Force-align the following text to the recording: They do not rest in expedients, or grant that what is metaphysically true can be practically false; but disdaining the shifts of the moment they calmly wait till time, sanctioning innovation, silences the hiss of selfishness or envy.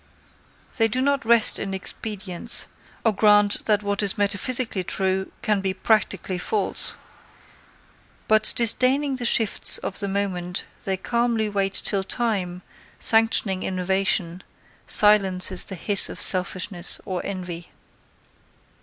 They 0.79 0.87
do 0.87 0.99
not 0.99 1.23
rest 1.23 1.59
in 1.59 1.75
expedients, 1.75 2.65
or 3.05 3.13
grant 3.13 3.65
that 3.65 3.83
what 3.83 4.01
is 4.01 4.17
metaphysically 4.17 4.83
true 4.83 5.31
can 5.43 5.61
be 5.61 5.75
practically 5.75 6.39
false; 6.39 6.95
but 8.27 8.51
disdaining 8.55 9.17
the 9.17 9.25
shifts 9.27 9.77
of 9.77 9.99
the 9.99 10.07
moment 10.07 10.65
they 10.85 10.97
calmly 10.97 11.49
wait 11.49 11.75
till 11.75 12.03
time, 12.03 12.63
sanctioning 12.97 13.61
innovation, 13.61 14.41
silences 14.87 15.65
the 15.65 15.75
hiss 15.75 16.09
of 16.09 16.19
selfishness 16.19 16.99
or 17.05 17.23
envy. 17.23 17.69